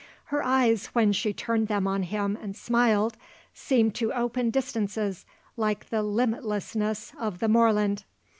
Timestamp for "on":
1.85-2.01